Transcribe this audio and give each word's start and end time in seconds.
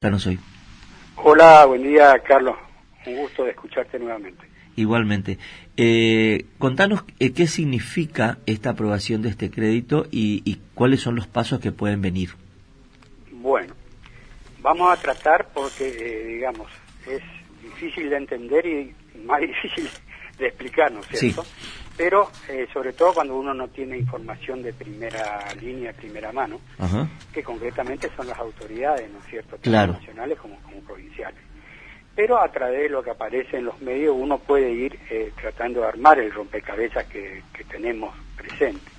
hoy. 0.00 0.38
Hola, 1.16 1.64
buen 1.64 1.82
día 1.82 2.16
Carlos. 2.20 2.54
Un 3.04 3.16
gusto 3.16 3.42
de 3.42 3.50
escucharte 3.50 3.98
nuevamente. 3.98 4.46
Igualmente. 4.76 5.38
Eh, 5.76 6.46
contanos 6.58 7.02
eh, 7.18 7.32
qué 7.32 7.48
significa 7.48 8.38
esta 8.46 8.70
aprobación 8.70 9.22
de 9.22 9.30
este 9.30 9.50
crédito 9.50 10.06
y, 10.12 10.60
cuáles 10.74 11.00
son 11.00 11.16
los 11.16 11.26
pasos 11.26 11.58
que 11.58 11.72
pueden 11.72 12.00
venir. 12.00 12.30
Bueno, 13.32 13.74
vamos 14.62 14.96
a 14.96 15.02
tratar 15.02 15.48
porque, 15.52 15.88
eh, 15.88 16.26
digamos, 16.26 16.70
es 17.04 17.22
difícil 17.60 18.08
de 18.08 18.18
entender 18.18 18.66
y 18.66 18.94
más 19.24 19.40
difícil 19.48 19.88
de 20.38 20.46
explicar, 20.46 20.92
¿no 20.92 21.00
es 21.00 21.06
cierto? 21.18 21.44
Pero 21.98 22.30
eh, 22.48 22.68
sobre 22.72 22.92
todo 22.92 23.12
cuando 23.12 23.36
uno 23.36 23.52
no 23.52 23.66
tiene 23.68 23.98
información 23.98 24.62
de 24.62 24.72
primera 24.72 25.52
línea, 25.60 25.92
primera 25.92 26.30
mano, 26.30 26.60
que 27.32 27.42
concretamente 27.42 28.08
son 28.16 28.28
las 28.28 28.38
autoridades, 28.38 29.10
¿no 29.10 29.18
es 29.18 29.24
cierto?, 29.26 29.56
tanto 29.56 29.94
nacionales 29.94 30.38
como, 30.38 30.56
como 30.60 30.78
provinciales. 30.82 31.40
Pero 32.14 32.40
a 32.40 32.50
través 32.52 32.82
de 32.82 32.88
lo 32.88 33.02
que 33.02 33.10
aparece 33.10 33.56
en 33.56 33.64
los 33.64 33.80
medios 33.82 34.14
uno 34.16 34.38
puede 34.38 34.70
ir 34.70 34.96
eh, 35.10 35.32
tratando 35.40 35.80
de 35.80 35.88
armar 35.88 36.20
el 36.20 36.32
rompecabezas 36.32 37.04
que, 37.06 37.42
tenemos 37.68 38.14
presente. 38.36 38.90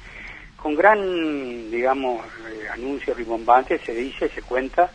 Con 0.58 0.75
gran, 0.75 1.72
digamos, 1.72 2.25
eh, 2.25 2.67
anuncio 2.70 3.13
rimbombante 3.13 3.80
se 3.80 3.94
dice, 3.94 4.27
se 4.27 4.41
cuenta 4.41 4.91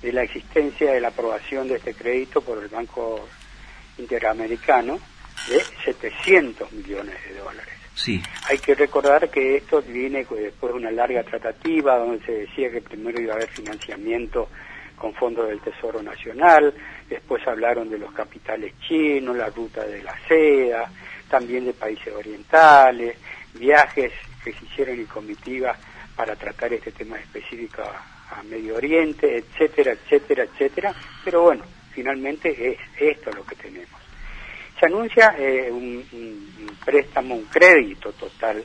de 0.00 0.12
la 0.12 0.22
existencia 0.22 0.92
de 0.92 1.00
la 1.00 1.08
aprobación 1.08 1.66
de 1.66 1.74
este 1.74 1.92
crédito 1.92 2.40
por 2.40 2.62
el 2.62 2.68
Banco 2.68 3.28
Interamericano, 3.98 5.00
de 5.48 5.60
700 5.84 6.72
millones 6.72 7.16
de 7.26 7.38
dólares. 7.38 7.74
Sí. 7.94 8.22
Hay 8.48 8.58
que 8.58 8.74
recordar 8.74 9.28
que 9.28 9.56
esto 9.56 9.82
viene 9.82 10.24
después 10.24 10.72
de 10.72 10.78
una 10.78 10.90
larga 10.90 11.24
tratativa 11.24 11.98
donde 11.98 12.24
se 12.24 12.32
decía 12.32 12.70
que 12.70 12.80
primero 12.80 13.20
iba 13.20 13.32
a 13.32 13.36
haber 13.36 13.48
financiamiento 13.48 14.48
con 14.96 15.14
fondos 15.14 15.48
del 15.48 15.60
Tesoro 15.60 16.02
Nacional, 16.02 16.74
después 17.08 17.46
hablaron 17.46 17.88
de 17.88 17.98
los 17.98 18.12
capitales 18.12 18.74
chinos, 18.86 19.36
la 19.36 19.48
ruta 19.48 19.84
de 19.84 20.02
la 20.02 20.14
seda, 20.26 20.90
también 21.28 21.64
de 21.64 21.72
países 21.72 22.12
orientales, 22.12 23.16
viajes 23.54 24.12
que 24.44 24.52
se 24.52 24.64
hicieron 24.64 24.96
en 24.96 25.06
comitiva 25.06 25.76
para 26.16 26.34
tratar 26.36 26.72
este 26.72 26.92
tema 26.92 27.18
específico 27.18 27.82
a, 27.82 28.38
a 28.38 28.42
Medio 28.44 28.76
Oriente, 28.76 29.38
etcétera, 29.38 29.92
etcétera, 29.92 30.44
etcétera, 30.44 30.94
pero 31.24 31.42
bueno, 31.42 31.64
finalmente 31.92 32.72
es 32.72 32.78
esto 32.98 33.30
lo 33.32 33.44
que 33.44 33.54
tenemos 33.54 34.07
se 34.78 34.86
anuncia 34.86 35.34
eh, 35.38 35.70
un, 35.70 36.74
préstamo, 36.84 37.34
un 37.34 37.44
crédito 37.46 38.12
total, 38.12 38.64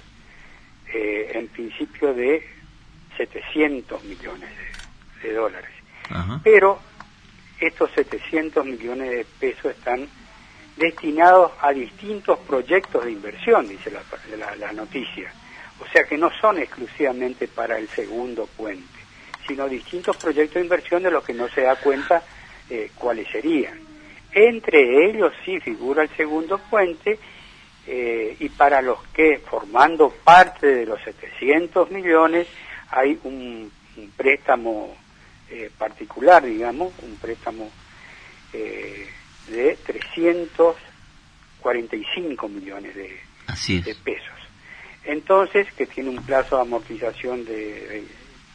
eh, 0.94 1.32
en 1.34 1.48
principio 1.48 2.14
de 2.14 2.48
700 3.18 4.04
millones 4.04 4.50
de, 5.22 5.34
dólares. 5.34 5.72
Pero 6.44 6.80
estos 7.60 7.92
700 7.92 8.66
millones 8.66 9.10
de 9.10 9.26
pesos 9.40 9.72
están 9.72 10.08
destinados 10.76 11.52
a 11.62 11.72
distintos 11.72 12.40
proyectos 12.40 13.06
de 13.06 13.12
inversión, 13.12 13.68
dice 13.68 13.92
la, 13.92 14.56
la, 14.56 14.74
noticia. 14.74 15.32
O 15.80 15.88
sea 15.88 16.04
que 16.04 16.18
no 16.18 16.30
son 16.40 16.58
exclusivamente 16.60 17.48
para 17.48 17.78
el 17.78 17.88
segundo 17.90 18.48
puente, 18.48 19.00
sino 19.48 19.68
distintos 19.68 20.18
proyectos 20.18 20.56
de 20.56 20.62
inversión 20.62 21.04
de 21.04 21.12
los 21.12 21.24
que 21.24 21.34
no 21.34 21.48
se 21.50 21.62
da 21.62 21.76
cuenta 21.76 22.24
eh, 22.70 22.92
cuáles 22.96 23.30
serían. 23.30 23.80
Entre 24.34 25.10
ellos 25.10 25.34
sí 25.46 25.60
figura 25.60 26.02
el 26.04 26.10
segundo 26.10 26.58
puente 26.58 27.20
eh, 27.86 28.36
y 28.40 28.48
para 28.50 28.82
los 28.82 29.04
que 29.14 29.38
formando 29.40 30.10
parte 30.10 30.68
de 30.68 30.86
los 30.86 31.02
700 31.04 31.92
millones 31.92 32.48
hay 32.90 33.20
un, 33.24 33.72
préstamo 34.18 34.96
eh, 35.50 35.70
particular, 35.78 36.44
digamos, 36.44 36.92
un 37.02 37.16
préstamo 37.18 37.70
eh, 38.54 39.08
de 39.48 39.78
345 39.86 42.50
millones 42.50 42.96
de, 42.96 43.20
de 43.82 43.96
pesos. 43.96 44.34
Entonces, 45.06 45.72
que 45.74 45.86
tiene 45.86 46.10
un 46.10 46.24
plazo 46.24 46.56
de 46.56 46.62
amortización 46.62 47.44
de 47.46 48.06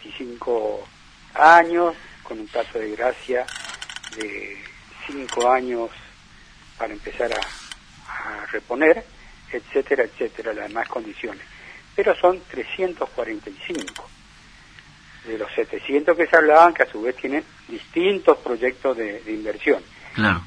25 0.03 0.89
años, 1.35 1.95
con 2.23 2.41
un 2.41 2.49
plazo 2.49 2.79
de 2.79 2.97
gracia 2.97 3.45
de 4.17 4.57
cinco 5.09 5.51
años 5.51 5.91
para 6.77 6.93
empezar 6.93 7.33
a, 7.33 8.47
reponer, 8.53 9.05
etcétera, 9.53 10.05
etcétera, 10.05 10.53
las 10.53 10.69
demás 10.69 10.89
condiciones. 10.89 11.43
Pero 11.95 12.15
son 12.15 12.41
345 12.49 14.09
de 15.27 15.39
los 15.39 15.53
700 15.53 16.17
que 16.17 16.27
se 16.27 16.37
hablaban, 16.37 16.73
que 16.73 16.85
a 16.85 16.91
su 16.91 17.03
vez 17.03 17.17
tienen 17.17 17.45
distintos 17.69 18.39
proyectos 18.39 18.97
de, 18.97 19.23
inversión. 19.27 19.83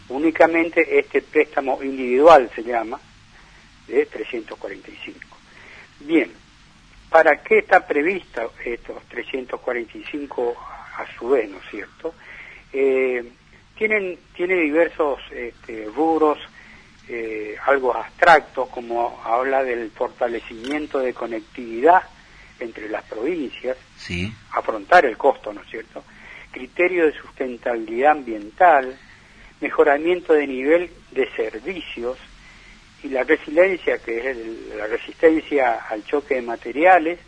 Únicamente 0.10 1.00
este 1.00 1.22
préstamo 1.22 1.82
individual 1.82 2.50
se 2.54 2.64
llama 2.64 3.00
de 3.88 4.06
345. 4.06 5.38
Bien, 6.00 6.32
¿para 7.10 7.42
qué 7.42 7.60
está 7.60 7.86
prevista 7.86 8.48
estos 8.66 9.04
345 9.06 10.58
a 10.98 11.06
su 11.18 11.30
vez, 11.30 11.50
no 11.50 11.58
es 11.58 11.70
cierto? 11.70 12.14
Eh, 12.74 13.32
tienen, 13.82 14.20
tiene 14.36 14.58
diversos 14.58 15.20
este, 15.32 15.86
rubros, 15.86 16.38
eh, 17.10 17.56
algo 17.66 17.96
abstractos, 17.98 18.70
como 18.70 19.20
habla 19.26 19.64
del 19.64 19.90
fortalecimiento 19.90 21.00
de 21.00 21.16
conectividad 21.16 22.04
entre 22.60 22.88
las 22.90 23.04
provincias, 23.06 23.76
sí. 23.98 24.32
afrontar 24.52 25.08
el 25.08 25.18
costo, 25.18 25.52
¿no 25.52 25.64
es 25.64 25.68
cierto? 25.72 26.04
Criterio 26.52 27.08
de 27.08 27.14
sustentabilidad 27.14 28.12
ambiental, 28.12 28.96
mejoramiento 29.62 30.34
de 30.34 30.46
nivel 30.46 30.92
de 31.10 31.28
servicios 31.32 32.20
y 33.02 33.10
la 33.10 33.24
resiliencia, 33.24 33.98
que 33.98 34.30
es 34.30 34.38
la 34.78 34.86
resistencia 34.86 35.88
al 35.90 36.06
choque 36.06 36.36
de 36.36 36.44
materiales, 36.44 37.20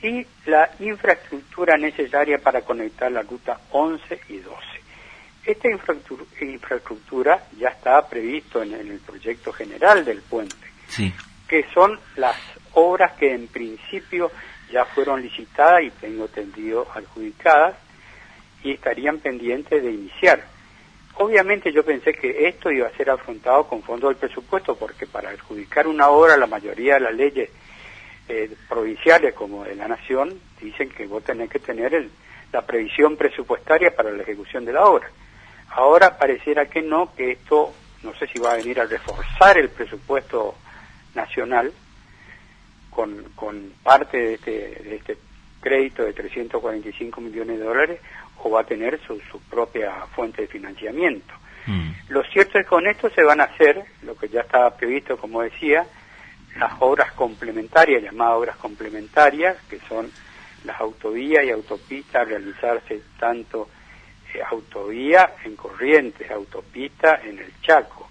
y 0.00 0.24
la 0.46 0.70
infraestructura 0.78 1.76
necesaria 1.76 2.38
para 2.38 2.60
conectar 2.60 3.10
la 3.10 3.22
ruta 3.22 3.58
11 3.72 4.20
y 4.28 4.36
12. 4.38 4.71
Esta 5.44 5.68
infraestructura 5.68 7.46
ya 7.58 7.70
está 7.70 8.08
previsto 8.08 8.62
en, 8.62 8.74
el 8.74 9.00
proyecto 9.00 9.52
general 9.52 10.04
del 10.04 10.22
puente, 10.22 10.54
que 11.48 11.64
son 11.74 11.98
las 12.16 12.36
obras 12.74 13.12
que 13.12 13.34
en 13.34 13.48
principio 13.48 14.30
ya 14.70 14.84
fueron 14.84 15.20
licitadas 15.20 15.82
y 15.82 15.90
tengo 15.90 16.26
entendido 16.26 16.86
adjudicadas 16.94 17.76
y 18.62 18.72
estarían 18.72 19.18
pendientes 19.18 19.82
de 19.82 19.90
iniciar. 19.90 20.44
Obviamente 21.16 21.72
yo 21.72 21.84
pensé 21.84 22.14
que 22.14 22.46
esto 22.46 22.70
iba 22.70 22.86
a 22.86 22.96
ser 22.96 23.10
afrontado 23.10 23.66
con 23.66 23.82
fondos 23.82 24.10
del 24.10 24.16
presupuesto 24.16 24.76
porque 24.76 25.06
para 25.06 25.30
adjudicar 25.30 25.88
una 25.88 26.08
obra 26.08 26.36
la 26.36 26.46
mayoría 26.46 26.94
de 26.94 27.00
las 27.00 27.14
leyes 27.14 27.50
eh, 28.28 28.48
provinciales 28.68 29.34
como 29.34 29.64
de 29.64 29.74
la 29.74 29.88
nación 29.88 30.40
dicen 30.60 30.88
que 30.88 31.06
vos 31.06 31.24
tenés 31.24 31.50
que 31.50 31.58
tener 31.58 32.08
la 32.52 32.62
previsión 32.64 33.16
presupuestaria 33.16 33.94
para 33.94 34.12
la 34.12 34.22
ejecución 34.22 34.64
de 34.64 34.72
la 34.72 34.84
obra. 34.84 35.10
Ahora 35.72 36.18
pareciera 36.18 36.66
que 36.66 36.82
no, 36.82 37.14
que 37.14 37.32
esto 37.32 37.72
no 38.02 38.14
sé 38.14 38.26
si 38.26 38.38
va 38.38 38.52
a 38.52 38.56
venir 38.56 38.80
a 38.80 38.84
reforzar 38.84 39.58
el 39.58 39.70
presupuesto 39.70 40.54
nacional 41.14 41.72
con, 42.90 43.24
con 43.34 43.72
parte 43.82 44.16
de 44.18 44.34
este, 44.34 44.50
de 44.50 44.96
este 44.96 45.18
crédito 45.60 46.04
de 46.04 46.12
345 46.12 47.20
millones 47.20 47.58
de 47.58 47.64
dólares 47.64 48.00
o 48.42 48.50
va 48.50 48.62
a 48.62 48.66
tener 48.66 49.00
su, 49.06 49.20
su 49.20 49.40
propia 49.42 49.92
fuente 50.14 50.42
de 50.42 50.48
financiamiento. 50.48 51.32
Mm. 51.66 51.90
Lo 52.08 52.24
cierto 52.24 52.58
es 52.58 52.64
que 52.64 52.68
con 52.68 52.86
esto 52.86 53.08
se 53.10 53.22
van 53.22 53.40
a 53.40 53.44
hacer, 53.44 53.84
lo 54.02 54.16
que 54.16 54.28
ya 54.28 54.40
estaba 54.40 54.76
previsto, 54.76 55.16
como 55.16 55.42
decía, 55.42 55.86
las 56.56 56.72
obras 56.80 57.12
complementarias, 57.12 58.02
llamadas 58.02 58.36
obras 58.36 58.56
complementarias, 58.56 59.56
que 59.70 59.78
son 59.88 60.10
las 60.64 60.80
autovías 60.80 61.44
y 61.44 61.50
autopistas, 61.50 62.28
realizarse 62.28 63.02
tanto 63.18 63.68
autovía 64.40 65.34
en 65.44 65.56
Corrientes, 65.56 66.30
autopista 66.30 67.20
en 67.24 67.38
el 67.38 67.52
Chaco. 67.60 68.08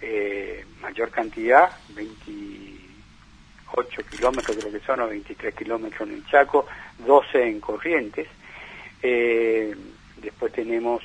Eh, 0.00 0.64
mayor 0.80 1.10
cantidad, 1.10 1.70
28 1.94 4.02
kilómetros 4.10 4.56
creo 4.56 4.72
que 4.72 4.80
son, 4.80 5.00
o 5.00 5.08
23 5.08 5.54
kilómetros 5.54 6.08
en 6.08 6.16
el 6.16 6.26
Chaco, 6.26 6.66
12 6.98 7.48
en 7.48 7.60
Corrientes. 7.60 8.28
Eh, 9.02 9.74
después 10.16 10.52
tenemos 10.52 11.02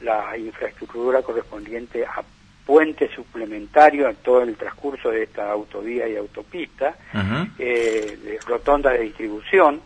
la 0.00 0.36
infraestructura 0.36 1.22
correspondiente 1.22 2.04
a 2.04 2.22
puente 2.66 3.10
suplementario 3.14 4.08
en 4.08 4.16
todo 4.16 4.42
el 4.42 4.56
transcurso 4.56 5.10
de 5.10 5.24
esta 5.24 5.50
autovía 5.50 6.08
y 6.08 6.16
autopista, 6.16 6.96
eh, 7.58 8.18
de 8.22 8.38
rotonda 8.46 8.90
de 8.90 9.00
distribución, 9.00 9.80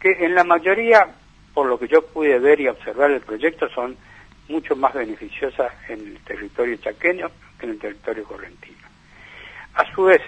que 0.00 0.24
en 0.24 0.34
la 0.34 0.44
mayoría 0.44 1.08
por 1.56 1.68
lo 1.68 1.78
que 1.78 1.88
yo 1.88 2.02
pude 2.02 2.38
ver 2.38 2.60
y 2.60 2.68
observar 2.68 3.10
el 3.12 3.22
proyecto, 3.22 3.66
son 3.70 3.96
mucho 4.46 4.76
más 4.76 4.92
beneficiosas 4.92 5.72
en 5.88 6.00
el 6.00 6.18
territorio 6.18 6.76
chaqueño 6.76 7.30
que 7.58 7.64
en 7.64 7.72
el 7.72 7.78
territorio 7.78 8.24
correntino. 8.24 8.86
A 9.72 9.90
su 9.94 10.04
vez, 10.04 10.20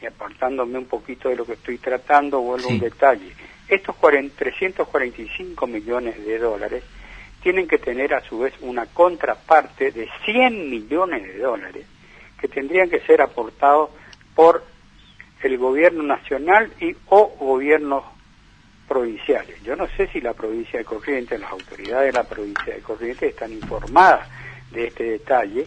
y 0.00 0.06
apartándome 0.06 0.78
un 0.78 0.84
poquito 0.84 1.30
de 1.30 1.34
lo 1.34 1.44
que 1.44 1.54
estoy 1.54 1.78
tratando, 1.78 2.40
vuelvo 2.42 2.68
a 2.68 2.72
un 2.74 2.78
detalle. 2.78 3.32
Estos 3.66 3.96
345 4.36 5.66
millones 5.66 6.24
de 6.24 6.38
dólares 6.38 6.84
tienen 7.42 7.66
que 7.66 7.78
tener 7.78 8.14
a 8.14 8.20
su 8.20 8.38
vez 8.38 8.54
una 8.60 8.86
contraparte 8.86 9.90
de 9.90 10.08
100 10.26 10.70
millones 10.70 11.24
de 11.24 11.38
dólares 11.38 11.86
que 12.40 12.46
tendrían 12.46 12.88
que 12.88 13.00
ser 13.00 13.20
aportados 13.20 13.90
por 14.36 14.62
el 15.42 15.58
gobierno 15.58 16.04
nacional 16.04 16.70
y 16.78 16.94
o 17.06 17.34
gobiernos 17.36 18.04
provinciales. 18.86 19.62
Yo 19.62 19.76
no 19.76 19.86
sé 19.96 20.06
si 20.08 20.20
la 20.20 20.32
provincia 20.32 20.78
de 20.78 20.84
Corrientes, 20.84 21.40
las 21.40 21.50
autoridades 21.50 22.12
de 22.12 22.18
la 22.18 22.24
provincia 22.24 22.74
de 22.74 22.80
Corrientes 22.80 23.30
están 23.30 23.52
informadas 23.52 24.28
de 24.70 24.86
este 24.88 25.04
detalle, 25.04 25.66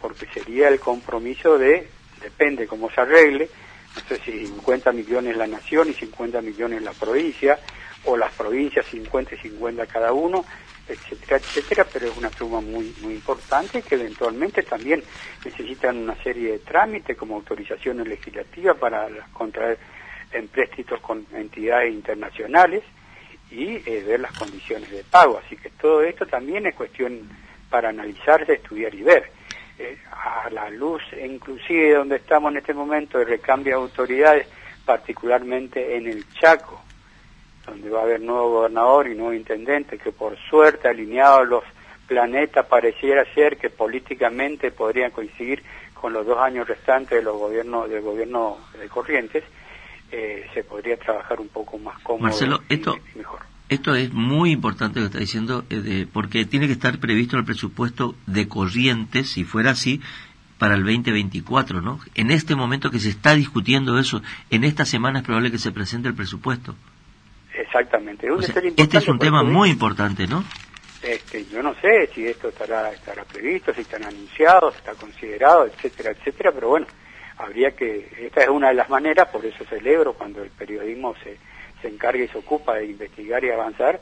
porque 0.00 0.26
sería 0.26 0.68
el 0.68 0.78
compromiso 0.78 1.58
de, 1.58 1.88
depende 2.20 2.66
cómo 2.66 2.90
se 2.90 3.00
arregle, 3.00 3.48
no 3.94 4.02
sé 4.02 4.20
si 4.24 4.46
50 4.46 4.92
millones 4.92 5.36
la 5.36 5.46
nación 5.46 5.88
y 5.88 5.94
50 5.94 6.42
millones 6.42 6.82
la 6.82 6.92
provincia, 6.92 7.58
o 8.04 8.16
las 8.16 8.32
provincias 8.32 8.86
50 8.86 9.34
y 9.34 9.38
50 9.38 9.86
cada 9.86 10.12
uno, 10.12 10.44
etcétera, 10.88 11.36
etcétera, 11.36 11.86
pero 11.92 12.08
es 12.08 12.16
una 12.16 12.30
suma 12.30 12.60
muy, 12.60 12.94
muy 13.02 13.14
importante 13.14 13.82
que 13.82 13.96
eventualmente 13.96 14.62
también 14.62 15.02
necesitan 15.44 15.96
una 15.98 16.14
serie 16.22 16.52
de 16.52 16.58
trámites 16.60 17.16
como 17.16 17.36
autorizaciones 17.36 18.06
legislativas 18.06 18.76
para 18.76 19.08
contraer 19.32 19.78
empréstitos 20.32 21.00
con 21.00 21.26
entidades 21.32 21.92
internacionales 21.92 22.82
y 23.50 23.76
eh, 23.76 24.04
ver 24.06 24.20
las 24.20 24.36
condiciones 24.36 24.90
de 24.90 25.04
pago. 25.04 25.40
Así 25.44 25.56
que 25.56 25.70
todo 25.70 26.02
esto 26.02 26.26
también 26.26 26.66
es 26.66 26.74
cuestión 26.74 27.28
para 27.70 27.88
analizarse, 27.90 28.54
estudiar 28.54 28.94
y 28.94 29.02
ver. 29.02 29.30
Eh, 29.78 29.96
a 30.10 30.50
la 30.50 30.68
luz, 30.70 31.02
inclusive 31.22 31.94
donde 31.94 32.16
estamos 32.16 32.50
en 32.50 32.58
este 32.58 32.74
momento, 32.74 33.18
de 33.18 33.24
recambio 33.24 33.76
de 33.76 33.82
autoridades, 33.82 34.48
particularmente 34.84 35.96
en 35.96 36.08
el 36.08 36.28
Chaco, 36.32 36.82
donde 37.64 37.88
va 37.88 38.00
a 38.00 38.02
haber 38.02 38.20
nuevo 38.20 38.50
gobernador 38.50 39.06
y 39.06 39.14
nuevo 39.14 39.32
intendente, 39.32 39.98
que 39.98 40.10
por 40.10 40.36
suerte 40.36 40.88
alineados 40.88 41.46
los 41.46 41.64
planetas 42.08 42.66
pareciera 42.66 43.24
ser 43.34 43.56
que 43.56 43.70
políticamente 43.70 44.72
podrían 44.72 45.10
coincidir 45.10 45.62
con 45.94 46.12
los 46.12 46.26
dos 46.26 46.38
años 46.38 46.66
restantes 46.66 47.18
de 47.18 47.22
los 47.22 47.36
gobiernos 47.36 47.88
del 47.88 48.00
gobierno 48.00 48.58
de 48.80 48.88
Corrientes, 48.88 49.44
eh, 50.10 50.46
se 50.54 50.64
podría 50.64 50.96
trabajar 50.96 51.40
un 51.40 51.48
poco 51.48 51.78
más 51.78 51.98
cómodo 52.02 52.24
Marcelo, 52.24 52.60
esto, 52.68 52.98
mejor. 53.14 53.40
Esto 53.68 53.94
es 53.94 54.12
muy 54.12 54.52
importante 54.52 55.00
lo 55.00 55.04
que 55.04 55.08
está 55.08 55.18
diciendo, 55.18 55.64
eh, 55.68 56.06
porque 56.10 56.46
tiene 56.46 56.66
que 56.66 56.72
estar 56.72 56.98
previsto 56.98 57.36
el 57.36 57.44
presupuesto 57.44 58.14
de 58.26 58.48
Corrientes, 58.48 59.30
si 59.30 59.44
fuera 59.44 59.72
así, 59.72 60.00
para 60.58 60.74
el 60.74 60.84
2024, 60.84 61.82
¿no? 61.82 62.00
En 62.14 62.30
este 62.30 62.54
momento 62.54 62.90
que 62.90 62.98
se 62.98 63.10
está 63.10 63.34
discutiendo 63.34 63.98
eso, 63.98 64.22
en 64.50 64.64
esta 64.64 64.86
semana 64.86 65.18
es 65.18 65.24
probable 65.24 65.50
que 65.50 65.58
se 65.58 65.70
presente 65.70 66.08
el 66.08 66.14
presupuesto. 66.14 66.74
Exactamente. 67.54 68.26
este 68.76 68.98
es 68.98 69.08
un 69.08 69.18
tema 69.18 69.42
muy 69.42 69.70
importante, 69.70 70.26
¿no? 70.26 70.44
Este, 71.02 71.44
yo 71.46 71.62
no 71.62 71.74
sé 71.74 72.08
si 72.14 72.26
esto 72.26 72.48
estará, 72.48 72.90
estará 72.90 73.24
previsto, 73.24 73.72
si 73.72 73.82
están 73.82 74.04
anunciados, 74.04 74.74
está 74.76 74.94
considerado, 74.94 75.66
etcétera, 75.66 76.10
etcétera, 76.10 76.50
pero 76.52 76.70
bueno, 76.70 76.86
habría 77.38 77.70
que, 77.70 78.08
esta 78.20 78.42
es 78.42 78.48
una 78.48 78.68
de 78.68 78.74
las 78.74 78.90
maneras, 78.90 79.28
por 79.28 79.44
eso 79.44 79.64
celebro 79.64 80.12
cuando 80.14 80.42
el 80.42 80.50
periodismo 80.50 81.14
se, 81.22 81.38
se 81.80 81.88
encarga 81.88 82.22
y 82.22 82.28
se 82.28 82.38
ocupa 82.38 82.74
de 82.74 82.86
investigar 82.86 83.44
y 83.44 83.50
avanzar, 83.50 84.00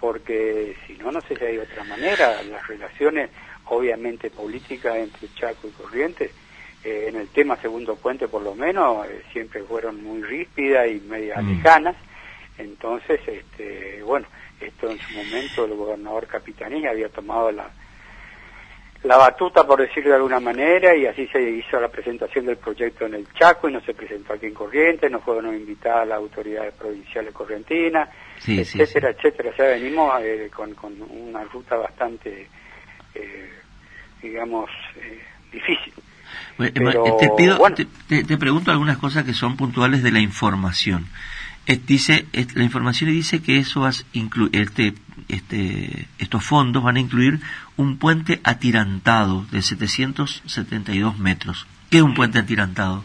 porque 0.00 0.76
si 0.86 0.94
no, 0.94 1.12
no 1.12 1.20
sé 1.22 1.36
si 1.36 1.44
hay 1.44 1.58
otra 1.58 1.84
manera, 1.84 2.42
las 2.44 2.66
relaciones 2.66 3.30
obviamente 3.66 4.30
políticas 4.30 4.96
entre 4.96 5.28
Chaco 5.34 5.68
y 5.68 5.70
Corrientes, 5.70 6.30
eh, 6.84 7.06
en 7.08 7.16
el 7.16 7.28
tema 7.28 7.56
segundo 7.56 7.96
puente 7.96 8.28
por 8.28 8.42
lo 8.42 8.54
menos, 8.54 9.06
eh, 9.06 9.22
siempre 9.32 9.62
fueron 9.64 10.02
muy 10.02 10.22
ríspidas 10.22 10.88
y 10.88 11.00
media 11.00 11.40
mm. 11.40 11.56
lejanas, 11.56 11.96
entonces, 12.56 13.20
este, 13.26 14.02
bueno, 14.02 14.26
esto 14.60 14.90
en 14.90 14.98
su 14.98 15.12
momento 15.14 15.64
el 15.64 15.74
gobernador 15.74 16.26
Capitanía 16.26 16.90
había 16.90 17.08
tomado 17.08 17.52
la, 17.52 17.70
la 19.04 19.16
batuta, 19.16 19.64
por 19.64 19.80
decirlo 19.80 20.10
de 20.10 20.16
alguna 20.16 20.40
manera, 20.40 20.94
y 20.96 21.06
así 21.06 21.26
se 21.28 21.40
hizo 21.40 21.80
la 21.80 21.88
presentación 21.88 22.46
del 22.46 22.56
proyecto 22.56 23.06
en 23.06 23.14
el 23.14 23.32
Chaco 23.32 23.68
y 23.68 23.72
no 23.72 23.80
se 23.80 23.94
presentó 23.94 24.32
aquí 24.32 24.46
en 24.46 24.54
Corrientes, 24.54 25.10
no 25.10 25.20
fueron 25.20 25.54
invitadas 25.54 26.08
las 26.08 26.18
autoridades 26.18 26.74
provinciales 26.74 27.32
correntinas, 27.32 28.08
etcétera, 28.46 29.10
etcétera. 29.10 29.50
O 29.50 29.54
sea, 29.54 29.66
venimos 29.66 30.12
eh, 30.22 30.50
con, 30.54 30.74
con, 30.74 31.00
una 31.00 31.44
ruta 31.44 31.76
bastante, 31.76 32.48
eh, 33.14 33.50
digamos, 34.20 34.68
eh, 34.96 35.22
difícil. 35.52 35.94
te, 36.58 37.30
pido, 37.36 37.58
te 38.08 38.36
pregunto 38.36 38.72
algunas 38.72 38.98
cosas 38.98 39.24
que 39.24 39.32
son 39.32 39.56
puntuales 39.56 40.02
de 40.02 40.10
la 40.10 40.20
información 40.20 41.06
dice, 41.76 42.26
la 42.54 42.64
información 42.64 43.10
dice 43.10 43.42
que 43.42 43.58
eso 43.58 43.86
este, 43.86 44.94
este, 45.28 46.06
estos 46.18 46.44
fondos 46.44 46.82
van 46.82 46.96
a 46.96 47.00
incluir 47.00 47.40
un 47.76 47.98
puente 47.98 48.40
atirantado 48.42 49.44
de 49.50 49.60
772 49.60 51.18
metros. 51.18 51.66
¿Qué 51.90 51.98
es 51.98 52.02
un 52.02 52.14
puente 52.14 52.38
atirantado? 52.38 53.04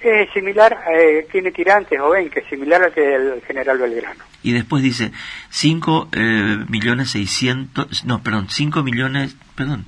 Es 0.00 0.30
similar, 0.32 0.78
eh, 0.94 1.26
tiene 1.32 1.50
tirantes, 1.50 1.98
o 1.98 2.10
ven, 2.10 2.30
que 2.30 2.40
es 2.40 2.48
similar 2.48 2.82
al 2.82 2.92
que 2.92 3.00
del 3.00 3.42
general 3.42 3.78
Belgrano. 3.78 4.22
Y 4.42 4.52
después 4.52 4.82
dice 4.82 5.10
5 5.50 6.10
eh, 6.12 6.64
millones 6.68 7.10
600, 7.10 8.04
no, 8.04 8.22
perdón, 8.22 8.46
5 8.48 8.84
millones, 8.84 9.36
perdón, 9.56 9.84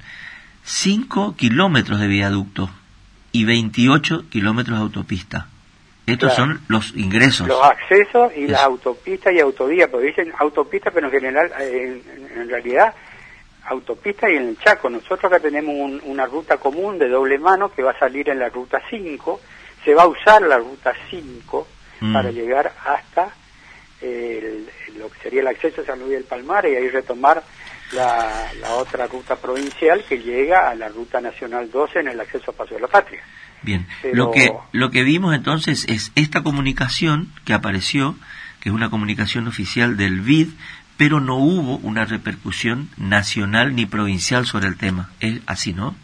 5 0.65 1.37
kilómetros 1.37 2.01
de 2.01 2.09
viaducto 2.09 2.69
y 3.31 3.45
28 3.45 4.29
kilómetros 4.29 4.79
de 4.79 4.83
autopista. 4.83 5.47
Estos 6.13 6.35
son 6.35 6.61
los 6.69 6.95
ingresos. 6.97 7.47
Los 7.47 7.63
accesos 7.63 8.33
y 8.37 8.47
las 8.47 8.63
autopistas 8.63 9.33
y 9.33 9.41
autovías, 9.41 9.89
porque 9.89 10.07
dicen 10.07 10.33
autopistas, 10.39 10.93
pero 10.93 11.07
en 11.07 11.13
general, 11.13 11.53
eh, 11.61 12.03
en, 12.35 12.49
realidad, 12.49 12.95
autopistas 13.67 14.31
y 14.31 14.37
en 14.37 14.49
el 14.49 14.59
Chaco. 14.59 14.89
Nosotros 14.89 15.25
acá 15.25 15.41
tenemos 15.41 16.01
una 16.05 16.27
ruta 16.27 16.57
común 16.57 16.99
de 16.99 17.09
doble 17.09 17.39
mano 17.39 17.71
que 17.71 17.83
va 17.83 17.93
a 17.93 17.99
salir 17.99 18.29
en 18.29 18.39
la 18.39 18.49
ruta 18.49 18.81
5. 18.89 19.41
Se 19.85 19.95
va 19.95 20.05
a 20.05 20.09
usar 20.09 20.43
la 20.43 20.59
ruta 20.59 20.93
5 21.11 21.67
mm. 22.01 22.13
para 22.13 22.31
llegar 22.31 22.73
hasta 22.85 23.31
lo 24.01 25.11
que 25.11 25.19
sería 25.23 25.41
el 25.41 25.49
acceso 25.49 25.81
a 25.81 25.85
San 25.85 25.99
Luis 25.99 26.13
del 26.13 26.25
Palmar 26.25 26.67
y 26.67 26.77
ahí 26.77 26.89
retomar 26.89 27.43
la, 27.93 28.53
la 28.61 28.75
otra 28.75 29.07
ruta 29.07 29.37
provincial 29.37 30.05
que 30.09 30.19
llega 30.19 30.69
a 30.69 30.75
la 30.75 30.89
ruta 30.89 31.21
nacional 31.21 31.71
12 31.71 32.01
en 32.01 32.09
el 32.09 32.21
acceso 32.21 32.51
a 32.51 32.55
Paso 32.55 32.75
de 32.75 32.81
la 32.81 32.89
Patria. 32.89 33.23
Bien, 33.63 33.87
lo, 34.13 34.31
que, 34.31 34.53
lo 34.73 34.91
que 34.91 35.03
vimos 35.03 35.35
entonces 35.35 35.85
es 35.89 36.13
esta 36.15 36.43
comunicación 36.43 37.33
que 37.45 37.55
apareció, 37.55 38.15
que 38.61 38.69
es 38.69 38.75
una 38.75 38.91
comunicación 38.91 39.49
oficial 39.49 39.97
del 39.97 40.21
BID, 40.21 40.51
pero 40.97 41.21
no 41.21 41.37
hubo 41.37 41.77
una 41.79 42.05
repercusión 42.05 42.89
nacional 42.97 43.75
ni 43.75 43.87
provincial 43.87 44.47
sobre 44.47 44.69
el 44.69 44.77
tema. 44.77 45.11
¿Es 45.21 45.41
así, 45.47 45.73
no? 45.73 45.95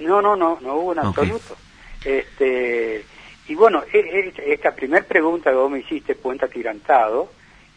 No, 0.00 0.22
no, 0.22 0.36
no, 0.36 0.58
no 0.60 0.74
hubo 0.74 0.92
en 0.92 0.98
absoluto. 1.00 1.56
Este, 2.04 3.04
y 3.48 3.54
bueno, 3.54 3.82
e, 3.92 3.98
e, 3.98 4.52
esta 4.52 4.74
primera 4.74 5.04
pregunta 5.04 5.50
que 5.50 5.56
vos 5.56 5.70
me 5.70 5.80
hiciste, 5.80 6.14
Puente 6.14 6.46
Atirantado, 6.46 7.30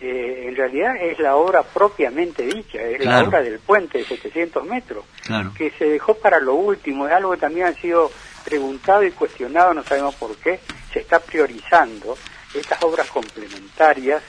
eh, 0.06 0.50
en 0.50 0.56
realidad 0.58 0.98
es 0.98 1.18
la 1.18 1.38
obra 1.38 1.64
propiamente 1.64 2.44
dicha, 2.44 2.82
es 2.82 3.06
la 3.06 3.24
obra 3.24 3.42
del 3.42 3.58
puente 3.60 4.00
de 4.00 4.04
700 4.04 4.66
metros, 4.66 5.06
que 5.58 5.72
se 5.72 5.86
dejó 5.86 6.16
para 6.16 6.42
lo 6.42 6.56
último, 6.56 7.08
es 7.08 7.14
algo 7.14 7.32
que 7.32 7.38
también 7.38 7.68
ha 7.68 7.74
sido 7.74 8.12
preguntado 8.44 9.06
y 9.06 9.12
cuestionado, 9.12 9.74
no 9.74 9.82
sabemos 9.82 10.14
por 10.16 10.36
qué, 10.36 10.60
se 10.92 11.00
está 11.00 11.22
priorizando 11.22 12.18
estas 12.54 12.84
obras 12.84 13.10
complementarias, 13.12 14.22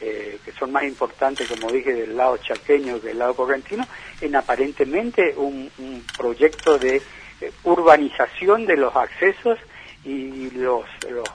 eh, 0.00 0.38
que 0.42 0.52
son 0.52 0.72
más 0.72 0.84
importantes, 0.84 1.46
como 1.48 1.70
dije, 1.70 1.92
del 1.92 2.16
lado 2.16 2.38
chaqueño 2.38 2.98
que 2.98 3.08
del 3.08 3.18
lado 3.18 3.34
correntino, 3.34 3.86
en 4.22 4.36
aparentemente 4.36 5.34
un, 5.36 5.70
proyecto 6.16 6.78
de 6.78 6.96
eh, 7.42 7.52
urbanización 7.64 8.64
de 8.64 8.78
los 8.78 8.96
accesos 8.96 9.58
y 10.02 10.48
los, 10.52 10.86
los, 11.10 11.28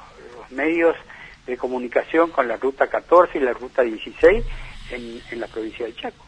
medios 0.50 0.96
de 1.46 1.58
comunicación 1.58 2.32
con 2.32 2.48
la 2.48 2.58
ruta 2.58 2.88
14 2.88 3.38
y 3.38 3.42
la 3.42 3.54
ruta 3.54 3.82
16 3.82 4.44
en, 4.92 5.22
en 5.32 5.40
la 5.40 5.48
provincia 5.48 5.86
de 5.86 5.96
Chaco. 5.96 6.26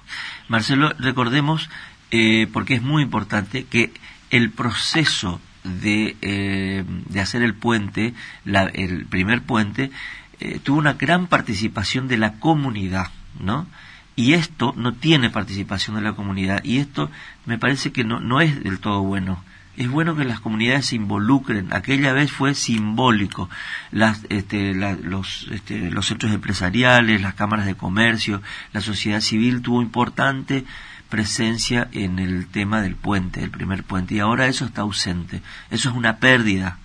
Marcelo, 0.48 0.94
recordemos, 1.00 1.70
eh, 2.12 2.48
porque 2.52 2.76
es 2.76 2.82
muy 2.82 3.04
importante, 3.04 3.66
que 3.66 3.92
el 4.30 4.52
proceso 4.52 5.40
de, 5.64 6.16
eh, 6.22 6.84
de 6.86 7.20
hacer 7.20 7.42
el 7.42 7.54
puente, 7.54 8.14
el 8.46 9.06
primer 9.06 9.42
puente, 9.42 9.92
eh, 10.40 10.60
tuvo 10.64 10.78
una 10.78 10.94
gran 10.94 11.28
participación 11.28 12.08
de 12.08 12.18
la 12.18 12.40
comunidad, 12.40 13.08
¿no? 13.40 13.68
Y 14.16 14.34
esto 14.34 14.74
no 14.76 14.94
tiene 14.94 15.30
participación 15.30 15.96
de 15.96 16.02
la 16.02 16.14
comunidad, 16.14 16.64
y 16.64 16.80
esto 16.80 17.12
me 17.46 17.58
parece 17.58 17.92
que 17.92 18.04
no, 18.04 18.20
no 18.20 18.42
es 18.42 18.64
del 18.64 18.80
todo 18.80 19.02
bueno. 19.02 19.44
Es 19.78 19.90
bueno 19.90 20.16
que 20.16 20.26
las 20.26 20.40
comunidades 20.40 20.88
se 20.88 20.96
involucren. 20.96 21.72
Aquella 21.72 22.12
vez 22.12 22.32
fue 22.32 22.56
simbólico. 22.56 23.48
Las, 23.92 24.26
este, 24.30 24.74
los, 24.74 25.48
este, 25.52 25.92
los 25.92 26.08
centros 26.08 26.34
empresariales, 26.34 27.22
las 27.22 27.36
cámaras 27.36 27.68
de 27.68 27.76
comercio, 27.76 28.42
la 28.74 28.82
sociedad 28.82 29.22
civil 29.22 29.62
tuvo 29.62 29.84
importante 29.84 30.64
presencia 31.10 31.88
en 31.94 32.20
el 32.20 32.48
tema 32.48 32.82
del 32.82 32.96
puente, 32.96 33.42
el 33.42 33.52
primer 33.52 33.84
puente, 33.84 34.16
y 34.16 34.20
ahora 34.20 34.48
eso 34.48 34.66
está 34.66 34.82
ausente. 34.82 35.42
Eso 35.72 35.90
es 35.90 35.96
una 35.96 36.18
pérdida 36.18 36.80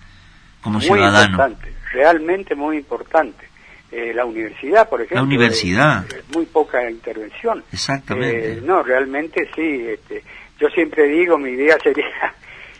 como 0.61 0.79
muy 0.79 0.85
ciudadano. 0.85 1.31
Importante, 1.31 1.73
realmente 1.91 2.55
muy 2.55 2.77
importante. 2.77 3.47
Eh, 3.91 4.11
la 4.13 4.25
universidad, 4.25 4.89
por 4.89 5.01
ejemplo. 5.01 5.17
La 5.17 5.23
universidad. 5.23 6.05
muy 6.33 6.45
poca 6.45 6.89
intervención. 6.89 7.63
Exactamente. 7.71 8.61
no, 8.63 8.81
realmente 8.81 9.47
sí. 9.55 9.85
Este, 9.87 10.23
yo 10.59 10.67
siempre 10.69 11.07
digo, 11.07 11.37
mi 11.37 11.51
idea 11.51 11.77
sería 11.83 12.33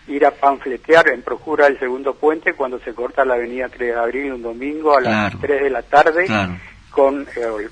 ir 0.08 0.26
a 0.26 0.32
panfletear 0.32 1.10
en 1.10 1.22
procura 1.22 1.66
del 1.66 1.80
segundo 1.80 2.14
puente 2.14 2.54
cuando 2.54 2.80
se 2.80 2.94
corta 2.94 3.24
la 3.24 3.36
avenida 3.36 3.70
3 3.70 3.80
de 3.94 4.00
abril 4.00 4.34
un 4.34 4.42
domingo 4.42 4.98
a 4.98 5.02
las 5.02 5.40
3 5.40 5.64
de 5.64 5.70
la 5.70 5.82
tarde 5.82 6.28
con 6.90 7.26
eh, 7.36 7.70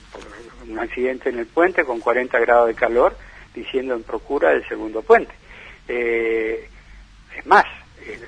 un 0.70 0.80
accidente 0.80 1.30
en 1.30 1.40
el 1.40 1.46
puente 1.48 1.84
con 1.84 2.00
40 2.00 2.40
grados 2.40 2.68
de 2.68 2.76
calor 2.76 3.16
diciendo 3.54 3.94
en 3.94 4.04
procura 4.04 4.50
del 4.50 4.68
segundo 4.68 5.02
puente. 5.02 5.34
Eh, 5.88 6.70
es 7.38 7.46
más, 7.46 7.66
eh, 8.06 8.20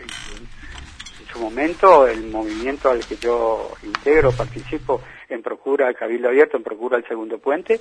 su 1.33 1.39
momento 1.39 2.07
el 2.07 2.25
movimiento 2.27 2.89
al 2.89 3.05
que 3.05 3.15
yo 3.15 3.71
integro, 3.83 4.31
participo 4.31 5.01
en 5.27 5.41
procura 5.41 5.87
del 5.87 5.95
Cabildo 5.95 6.29
Abierto, 6.29 6.57
en 6.57 6.63
procura 6.63 6.97
del 6.97 7.07
segundo 7.07 7.39
puente, 7.39 7.79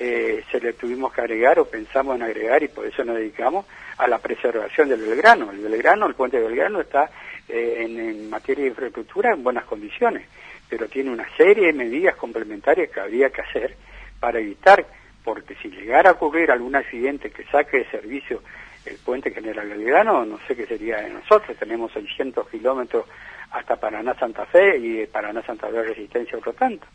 eh, 0.00 0.42
se 0.50 0.60
le 0.60 0.72
tuvimos 0.72 1.12
que 1.12 1.20
agregar 1.20 1.58
o 1.60 1.64
pensamos 1.64 2.16
en 2.16 2.22
agregar 2.22 2.62
y 2.62 2.68
por 2.68 2.86
eso 2.86 3.04
nos 3.04 3.16
dedicamos 3.16 3.66
a 3.98 4.08
la 4.08 4.18
preservación 4.18 4.88
del 4.88 5.02
Belgrano. 5.02 5.50
El 5.50 5.58
Belgrano, 5.58 6.06
el 6.06 6.14
puente 6.14 6.38
de 6.38 6.46
Belgrano 6.46 6.80
está 6.80 7.10
eh, 7.48 7.76
en, 7.80 8.28
materia 8.28 8.64
de 8.64 8.70
infraestructura 8.70 9.32
en 9.32 9.44
buenas 9.44 9.64
condiciones, 9.64 10.26
pero 10.68 10.88
tiene 10.88 11.10
una 11.10 11.28
serie 11.36 11.68
de 11.68 11.72
medidas 11.72 12.16
complementarias 12.16 12.90
que 12.90 13.00
habría 13.00 13.30
que 13.30 13.42
hacer 13.42 13.76
para 14.18 14.40
evitar, 14.40 14.84
porque 15.22 15.54
si 15.62 15.68
llegara 15.68 16.10
a 16.10 16.12
ocurrir 16.14 16.50
algún 16.50 16.74
accidente 16.74 17.30
que 17.30 17.44
saque 17.44 17.78
de 17.78 17.90
servicio 17.90 18.42
el 18.88 18.96
puente 18.98 19.30
General 19.30 19.68
Belgrano, 19.68 20.24
no 20.24 20.38
sé 20.46 20.56
qué 20.56 20.66
sería 20.66 20.98
de 20.98 21.10
nosotros, 21.10 21.56
tenemos 21.58 21.92
600 21.92 22.48
kilómetros 22.48 23.04
hasta 23.50 23.76
Paraná 23.76 24.14
Santa 24.14 24.44
Fe 24.46 24.76
y 24.76 25.06
Paraná 25.06 25.42
Santa 25.42 25.68
Fe 25.68 25.82
Resistencia 25.82 26.38
otro 26.38 26.52
tanto. 26.52 26.86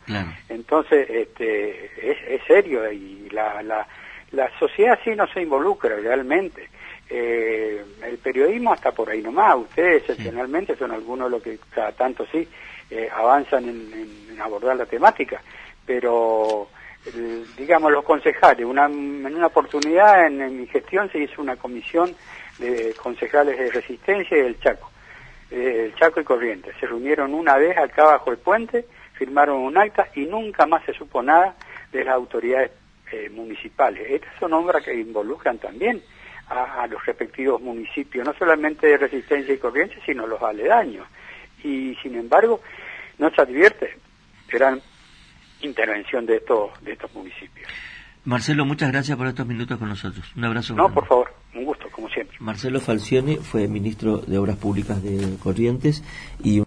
Entonces, 0.48 1.08
este, 1.10 2.12
es, 2.12 2.42
serio 2.46 2.90
y 2.92 3.28
la, 3.30 3.62
la, 3.62 3.86
la 4.32 4.50
sociedad 4.58 4.98
sí 5.02 5.10
no 5.16 5.26
se 5.28 5.42
involucra 5.42 5.96
realmente. 5.96 6.68
Eh, 7.08 7.84
el 8.02 8.18
periodismo 8.18 8.72
hasta 8.72 8.92
por 8.92 9.10
ahí 9.10 9.20
nomás, 9.22 9.56
ustedes 9.56 10.02
excepcionalmente 10.02 10.74
son 10.76 10.90
algunos 10.90 11.30
los 11.30 11.42
que 11.42 11.58
cada 11.70 11.92
tanto 11.92 12.26
sí 12.32 12.48
eh, 12.90 13.08
avanzan 13.14 13.68
en, 13.68 14.40
abordar 14.40 14.76
la 14.76 14.86
temática, 14.86 15.40
pero 15.86 16.68
digamos 17.56 17.92
los 17.92 18.04
concejales, 18.04 18.64
una, 18.64 18.86
en 18.86 19.26
una 19.26 19.46
oportunidad 19.46 20.26
en, 20.26 20.58
mi 20.58 20.66
gestión 20.66 21.10
se 21.10 21.18
hizo 21.18 21.42
una 21.42 21.56
comisión 21.56 22.14
de 22.58 22.94
concejales 22.94 23.58
de 23.58 23.70
resistencia 23.70 24.36
y 24.38 24.42
del 24.42 24.58
Chaco 24.60 24.90
eh, 25.50 25.86
el 25.86 25.94
Chaco 25.94 26.20
y 26.20 26.24
Corrientes. 26.24 26.74
Se 26.80 26.86
reunieron 26.86 27.34
una 27.34 27.56
vez 27.56 27.76
acá 27.76 28.04
bajo 28.04 28.30
el 28.30 28.38
puente, 28.38 28.86
firmaron 29.12 29.58
un 29.58 29.76
acta 29.76 30.08
y 30.14 30.26
nunca 30.26 30.66
más 30.66 30.84
se 30.84 30.92
supo 30.92 31.22
nada 31.22 31.54
de 31.92 32.04
las 32.04 32.14
autoridades 32.14 32.72
eh, 33.12 33.30
municipales. 33.30 34.04
Estas 34.10 34.32
son 34.40 34.52
obras 34.54 34.82
que 34.82 34.94
involucran 34.94 35.58
también 35.58 36.02
a, 36.48 36.86
los 36.88 37.04
respectivos 37.06 37.60
municipios, 37.60 38.26
no 38.26 38.34
solamente 38.34 38.86
de 38.86 38.98
Resistencia 38.98 39.54
y 39.54 39.58
Corrientes, 39.58 39.98
sino 40.04 40.26
los 40.26 40.42
aledaños. 40.42 41.06
Y 41.62 41.96
sin 42.02 42.16
embargo, 42.16 42.60
no 43.18 43.30
se 43.30 43.40
advierte 43.40 43.96
gran 44.48 44.80
intervención 45.66 46.26
de 46.26 46.36
estos, 46.36 46.70
de 46.82 46.92
estos 46.92 47.12
municipios. 47.14 47.68
Marcelo, 48.24 48.64
muchas 48.64 48.90
gracias 48.90 49.18
por 49.18 49.26
estos 49.26 49.46
minutos 49.46 49.78
con 49.78 49.88
nosotros. 49.88 50.32
Un 50.34 50.44
abrazo. 50.44 50.74
No, 50.74 50.92
por 50.92 51.06
favor, 51.06 51.34
un 51.54 51.64
gusto, 51.64 51.90
como 51.90 52.08
siempre. 52.08 52.36
Marcelo 52.40 52.80
Falcione 52.80 53.36
fue 53.36 53.68
ministro 53.68 54.18
de 54.18 54.38
Obras 54.38 54.56
Públicas 54.56 55.02
de 55.02 55.36
Corrientes 55.42 56.02
y 56.42 56.60